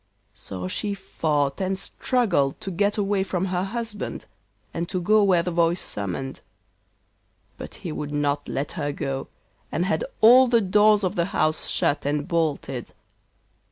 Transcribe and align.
So 0.33 0.67
she 0.67 0.95
fought 0.95 1.61
and 1.61 1.77
struggled 1.77 2.59
to 2.61 2.71
get 2.71 2.97
away 2.97 3.21
from 3.21 3.45
her 3.45 3.61
husband, 3.65 4.25
and 4.73 4.89
to 4.89 4.99
go 4.99 5.21
where 5.21 5.43
the 5.43 5.51
voice 5.51 5.79
summoned. 5.79 6.41
But 7.59 7.75
he 7.85 7.91
would 7.91 8.11
not 8.11 8.49
let 8.49 8.71
her 8.71 8.91
go, 8.91 9.27
and 9.71 9.85
had 9.85 10.03
all 10.19 10.47
the 10.47 10.59
doors 10.59 11.03
of 11.03 11.15
the 11.15 11.25
house 11.25 11.67
shut 11.67 12.03
and 12.07 12.27
bolted. 12.27 12.93